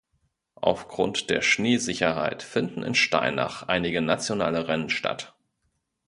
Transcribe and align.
Aufgrund 0.55 1.29
der 1.29 1.43
Schneesicherheit 1.43 2.41
finden 2.41 2.81
in 2.81 2.95
Steinach 2.95 3.67
einige 3.67 4.01
nationale 4.01 4.67
Rennen 4.67 4.89
statt. 4.89 5.35